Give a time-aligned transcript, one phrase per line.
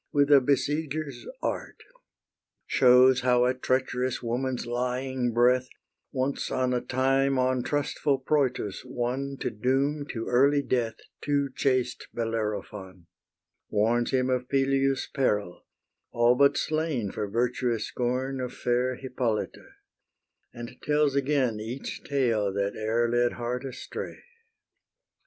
[0.11, 1.83] With a besieger's art;
[2.65, 5.67] Shows how a treacherous woman's lying breath
[6.11, 12.07] Once on a time on trustful Proetus won To doom to early death Too chaste
[12.15, 13.05] Bellerophon;
[13.69, 15.67] Warns him of Peleus' peril,
[16.11, 19.67] all but slain For virtuous scorn of fair Hippolyta,
[20.51, 24.23] And tells again each tale That e'er led heart astray.